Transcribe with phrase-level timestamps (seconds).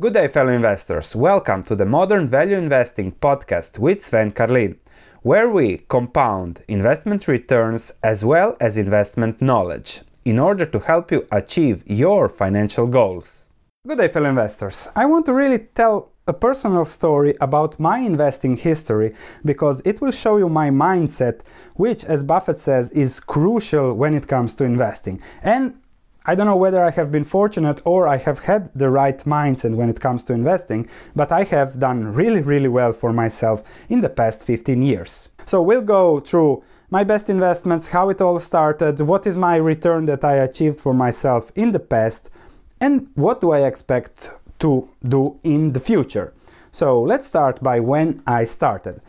[0.00, 1.16] Good day, fellow investors.
[1.16, 4.78] Welcome to the Modern Value Investing podcast with Sven Carlin,
[5.22, 11.26] where we compound investment returns as well as investment knowledge in order to help you
[11.32, 13.48] achieve your financial goals.
[13.88, 14.88] Good day, fellow investors.
[14.94, 20.12] I want to really tell a personal story about my investing history because it will
[20.12, 21.44] show you my mindset,
[21.74, 25.20] which, as Buffett says, is crucial when it comes to investing.
[25.42, 25.80] And
[26.28, 29.74] I don't know whether I have been fortunate or I have had the right mindset
[29.74, 30.86] when it comes to investing,
[31.16, 35.30] but I have done really, really well for myself in the past 15 years.
[35.46, 40.04] So we'll go through my best investments, how it all started, what is my return
[40.04, 42.28] that I achieved for myself in the past,
[42.78, 46.34] and what do I expect to do in the future.
[46.70, 49.00] So let's start by when I started.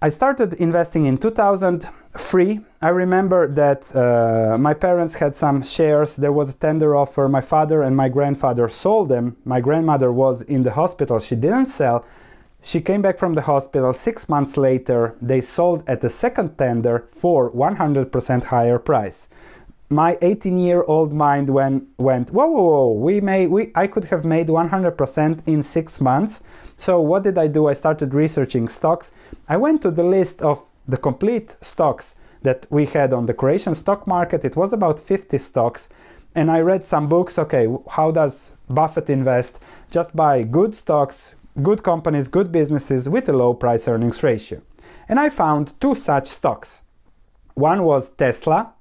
[0.00, 1.18] I started investing in
[2.12, 2.60] 2003.
[2.82, 6.16] I remember that uh, my parents had some shares.
[6.16, 7.28] There was a tender offer.
[7.28, 9.36] My father and my grandfather sold them.
[9.44, 11.20] My grandmother was in the hospital.
[11.20, 12.04] She didn't sell.
[12.62, 15.16] She came back from the hospital six months later.
[15.22, 19.28] They sold at the second tender for 100% higher price
[19.90, 24.04] my 18 year old mind went, went whoa, whoa, whoa, we may, we, I could
[24.04, 26.74] have made 100% in six months.
[26.76, 27.66] So what did I do?
[27.66, 29.10] I started researching stocks.
[29.48, 33.74] I went to the list of the complete stocks that we had on the Croatian
[33.74, 34.44] stock market.
[34.44, 35.88] It was about 50 stocks.
[36.36, 37.36] And I read some books.
[37.38, 39.58] Okay, how does Buffett invest?
[39.90, 44.62] Just buy good stocks, good companies, good businesses with a low price earnings ratio.
[45.08, 46.82] And I found two such stocks.
[47.54, 48.72] One was Tesla,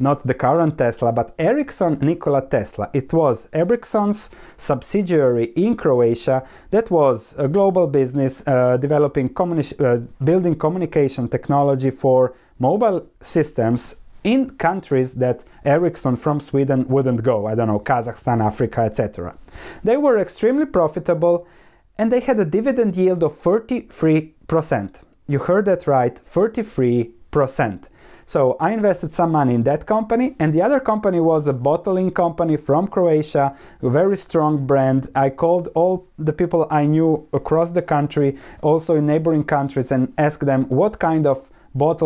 [0.00, 2.90] not the current Tesla, but Ericsson Nikola Tesla.
[2.92, 10.06] It was Ericsson's subsidiary in Croatia that was a global business uh, developing communi- uh,
[10.24, 17.46] building communication technology for mobile systems in countries that Ericsson from Sweden wouldn't go.
[17.46, 19.36] I don't know, Kazakhstan, Africa, etc.
[19.84, 21.46] They were extremely profitable
[21.98, 25.02] and they had a dividend yield of 33%.
[25.26, 27.84] You heard that right, 33%.
[28.30, 32.12] So I invested some money in that company, and the other company was a bottling
[32.12, 35.10] company from Croatia, a very strong brand.
[35.16, 40.14] I called all the people I knew across the country, also in neighboring countries, and
[40.16, 41.98] asked them what kind of what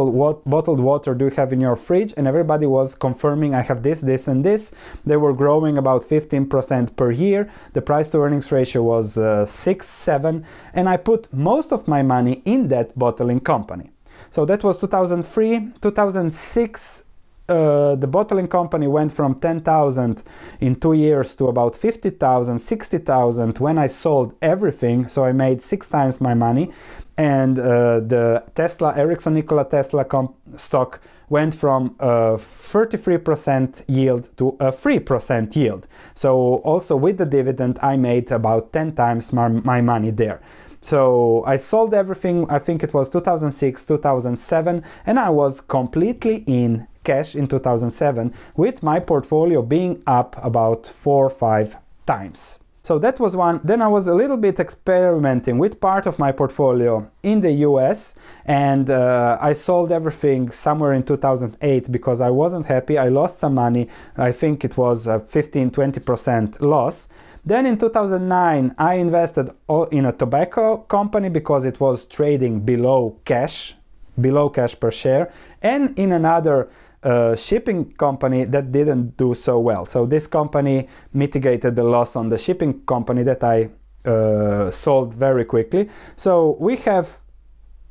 [0.47, 2.15] bottled water do you have in your fridge?
[2.17, 4.73] And everybody was confirming i have this this and this.
[5.05, 7.51] They were growing about 15% per year.
[7.75, 12.03] The price to earnings ratio was uh, 6 7 and i put most of my
[12.03, 13.94] money in that bottling company
[14.34, 15.75] so that was 2003.
[15.81, 17.05] 2006,
[17.49, 20.25] uh, the bottling company went from 10,000
[20.59, 25.06] in two years to about 50,000, 60,000 when I sold everything.
[25.06, 26.73] So I made six times my money.
[27.17, 34.56] And uh, the Tesla, Ericsson Nikola Tesla comp- stock went from a 33% yield to
[34.59, 35.87] a 3% yield.
[36.12, 40.43] So also with the dividend, I made about 10 times my, my money there.
[40.84, 46.87] So I sold everything, I think it was 2006, 2007, and I was completely in
[47.05, 52.63] cash in 2007 with my portfolio being up about four or five times.
[52.84, 53.62] So that was one.
[53.65, 58.15] Then I was a little bit experimenting with part of my portfolio in the US
[58.45, 62.99] and uh, I sold everything somewhere in 2008 because I wasn't happy.
[62.99, 63.89] I lost some money.
[64.19, 67.09] I think it was a 15 20% loss.
[67.43, 69.49] Then in 2009, I invested
[69.91, 73.77] in a tobacco company because it was trading below cash,
[74.21, 76.69] below cash per share, and in another
[77.04, 79.87] uh, shipping company that didn't do so well.
[79.87, 83.70] So this company mitigated the loss on the shipping company that I
[84.04, 85.88] uh, sold very quickly.
[86.16, 87.20] So we have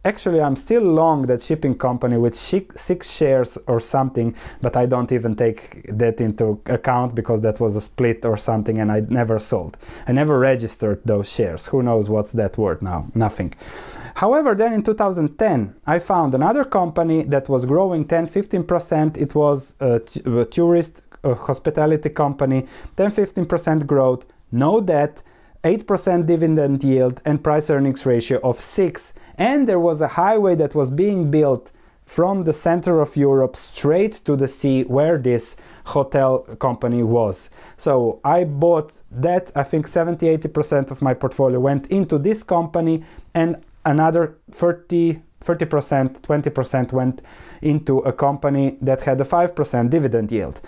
[0.06, 5.12] Actually, I'm still long that shipping company with six shares or something, but I don't
[5.12, 9.40] even take that into account because that was a split or something and I never
[9.40, 9.78] sold.
[10.06, 11.68] I never registered those shares.
[11.68, 13.06] Who knows what's that worth now?
[13.16, 13.53] Nothing.
[14.16, 19.18] However, then in 2010, I found another company that was growing 10 15%.
[19.18, 25.24] It was a, a tourist a hospitality company, 10 15% growth, no debt
[25.63, 30.76] 8% dividend yield and price earnings ratio of 6 and there was a highway that
[30.76, 31.72] was being built
[32.03, 37.49] from the center of Europe straight to the sea where this hotel company was.
[37.78, 39.52] So I bought that.
[39.55, 43.03] I think 70 80% of my portfolio went into this company,
[43.34, 47.22] and another 30 30%, 20% went
[47.61, 50.61] into a company that had a 5% dividend yield.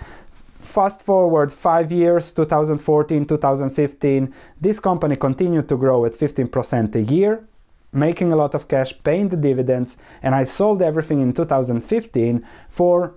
[0.60, 7.46] Fast forward five years, 2014, 2015, this company continued to grow at 15% a year,
[7.92, 13.14] making a lot of cash, paying the dividends, and I sold everything in 2015 for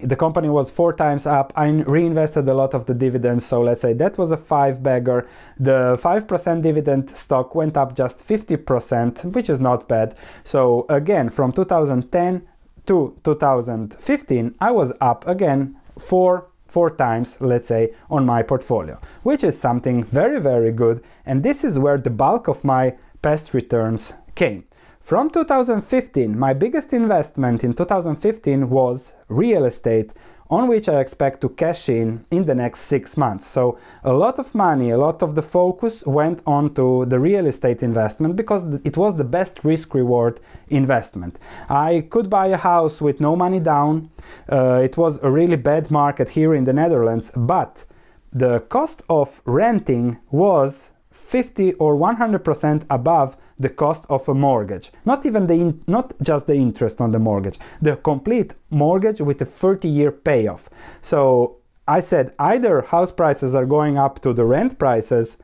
[0.00, 1.52] the company was four times up.
[1.56, 3.46] I reinvested a lot of the dividends.
[3.46, 5.26] So let's say that was a five bagger.
[5.58, 10.14] The 5% dividend stock went up just 50%, which is not bad.
[10.44, 12.46] So again, from 2010
[12.86, 19.44] to 2015, I was up again four four times, let's say, on my portfolio, which
[19.44, 21.02] is something very, very good.
[21.24, 24.64] And this is where the bulk of my past returns came.
[25.00, 30.12] From 2015, my biggest investment in 2015 was real estate,
[30.50, 33.46] on which I expect to cash in in the next six months.
[33.46, 37.46] So, a lot of money, a lot of the focus went on to the real
[37.46, 41.38] estate investment because it was the best risk reward investment.
[41.68, 44.10] I could buy a house with no money down.
[44.48, 47.84] Uh, it was a really bad market here in the Netherlands, but
[48.32, 54.92] the cost of renting was 50 or 100% above the cost of a mortgage.
[55.04, 59.40] Not even the in, not just the interest on the mortgage, the complete mortgage with
[59.40, 60.68] a 30 year payoff.
[61.00, 61.56] So
[61.88, 65.38] I said either house prices are going up to the rent prices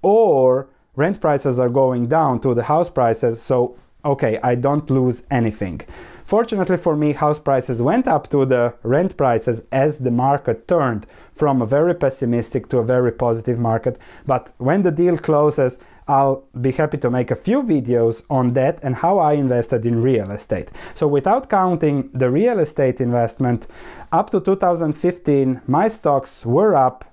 [0.00, 3.42] or rent prices are going down to the house prices.
[3.42, 5.80] So okay, I don't lose anything.
[6.24, 11.06] Fortunately for me, house prices went up to the rent prices as the market turned
[11.32, 13.96] from a very pessimistic to a very positive market.
[14.26, 15.78] But when the deal closes,
[16.08, 20.02] I'll be happy to make a few videos on that and how I invested in
[20.02, 20.70] real estate.
[20.94, 23.66] So, without counting the real estate investment,
[24.12, 27.04] up to 2015, my stocks were up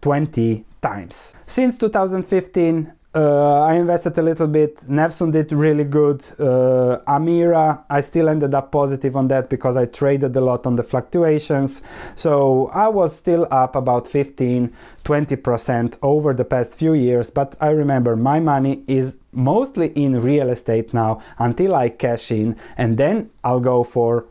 [0.00, 1.34] 20 times.
[1.46, 4.76] Since 2015, uh, I invested a little bit.
[4.88, 6.24] Nevsun did really good.
[6.38, 10.76] Uh, Amira, I still ended up positive on that because I traded a lot on
[10.76, 11.82] the fluctuations.
[12.16, 14.72] So I was still up about 15,
[15.04, 17.30] 20% over the past few years.
[17.30, 22.56] But I remember my money is mostly in real estate now until I cash in,
[22.76, 24.26] and then I'll go for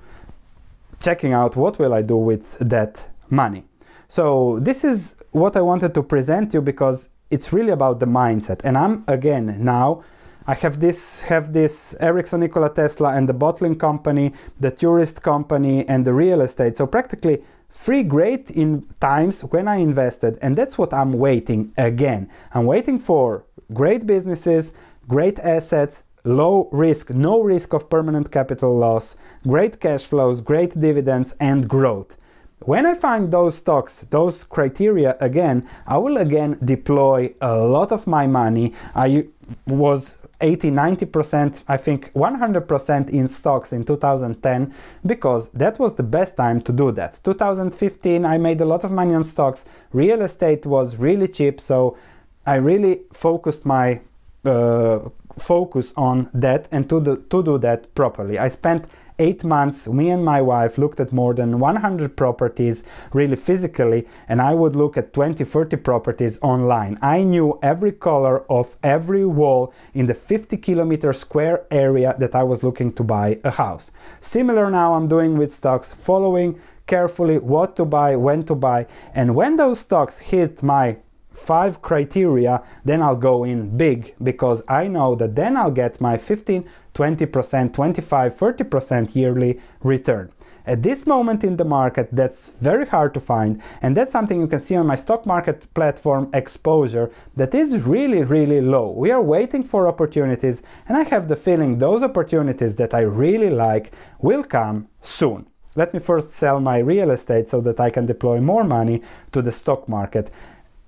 [0.99, 3.63] checking out what will I do with that money.
[4.07, 8.61] So this is what I wanted to present you because it's really about the mindset.
[8.63, 10.03] And I'm again now
[10.45, 15.87] I have this have this Ericsson Nikola Tesla and the bottling company, the tourist company
[15.87, 16.77] and the real estate.
[16.77, 22.29] So practically three great in times when I invested and that's what I'm waiting again.
[22.53, 24.73] I'm waiting for great businesses,
[25.07, 31.35] great assets, low risk, no risk of permanent capital loss, great cash flows, great dividends
[31.39, 32.17] and growth.
[32.65, 38.07] When I find those stocks, those criteria again, I will again deploy a lot of
[38.07, 38.73] my money.
[38.95, 39.27] I
[39.67, 44.73] was 80 90% i think 100% in stocks in 2010
[45.05, 48.91] because that was the best time to do that 2015 i made a lot of
[48.91, 51.97] money on stocks real estate was really cheap so
[52.45, 53.99] i really focused my
[54.45, 54.99] uh,
[55.37, 58.87] focus on that and to do, to do that properly i spent
[59.19, 62.83] eight months, me and my wife looked at more than 100 properties
[63.13, 66.97] really physically, and I would look at 20, 30 properties online.
[67.01, 72.43] I knew every color of every wall in the 50 kilometer square area that I
[72.43, 73.91] was looking to buy a house.
[74.19, 79.35] Similar now I'm doing with stocks, following carefully what to buy, when to buy, and
[79.35, 80.97] when those stocks hit my
[81.33, 86.17] five criteria, then I'll go in big because I know that then I'll get my
[86.17, 90.31] 15, 20%, 25, 30% yearly return.
[90.65, 94.47] At this moment in the market, that's very hard to find, and that's something you
[94.47, 98.89] can see on my stock market platform exposure that is really, really low.
[98.91, 103.49] We are waiting for opportunities, and I have the feeling those opportunities that I really
[103.49, 105.47] like will come soon.
[105.75, 109.01] Let me first sell my real estate so that I can deploy more money
[109.33, 110.31] to the stock market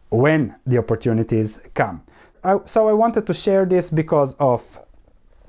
[0.10, 2.04] when the opportunities come.
[2.44, 4.80] I, so I wanted to share this because of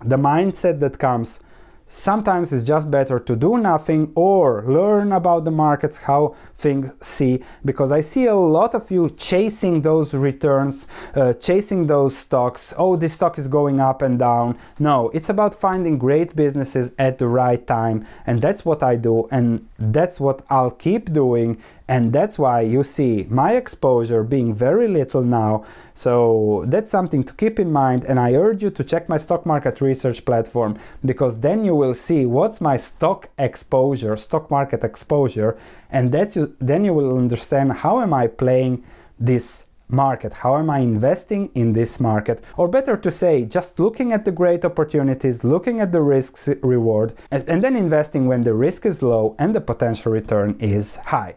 [0.00, 1.40] the mindset that comes.
[1.88, 7.40] Sometimes it's just better to do nothing or learn about the markets how things see
[7.64, 12.74] because i see a lot of you chasing those returns uh, chasing those stocks.
[12.76, 14.58] Oh this stock is going up and down.
[14.80, 19.28] No it's about finding great businesses at the right time and that's what i do
[19.30, 21.56] and that's what i'll keep doing
[21.88, 25.64] and that's why you see my exposure being very little now.
[25.94, 29.46] So that's something to keep in mind and i urge you to check my stock
[29.46, 35.56] market research platform because then you will see what's my stock exposure stock market exposure
[35.90, 38.84] and that's then you will understand how am i playing
[39.18, 42.42] this market how am i investing in this market.
[42.56, 47.14] Or better to say just looking at the great opportunities looking at the risks reward
[47.30, 51.36] and then investing when the risk is low and the potential return is high